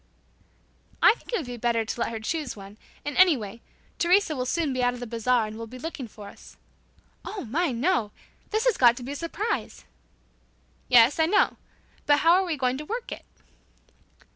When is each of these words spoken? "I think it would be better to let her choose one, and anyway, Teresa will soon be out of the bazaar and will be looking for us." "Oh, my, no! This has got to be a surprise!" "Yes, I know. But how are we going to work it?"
"I 1.03 1.13
think 1.13 1.31
it 1.31 1.37
would 1.37 1.45
be 1.45 1.57
better 1.57 1.85
to 1.85 1.99
let 2.01 2.09
her 2.09 2.19
choose 2.19 2.55
one, 2.55 2.79
and 3.05 3.15
anyway, 3.17 3.61
Teresa 3.99 4.35
will 4.35 4.47
soon 4.47 4.73
be 4.73 4.81
out 4.81 4.95
of 4.95 4.99
the 4.99 5.05
bazaar 5.05 5.45
and 5.45 5.59
will 5.59 5.67
be 5.67 5.77
looking 5.77 6.07
for 6.07 6.27
us." 6.29 6.57
"Oh, 7.23 7.45
my, 7.45 7.71
no! 7.71 8.11
This 8.49 8.65
has 8.65 8.77
got 8.77 8.97
to 8.97 9.03
be 9.03 9.11
a 9.11 9.15
surprise!" 9.15 9.85
"Yes, 10.87 11.19
I 11.19 11.27
know. 11.27 11.57
But 12.07 12.21
how 12.21 12.33
are 12.33 12.45
we 12.45 12.57
going 12.57 12.79
to 12.79 12.85
work 12.85 13.11
it?" 13.11 13.25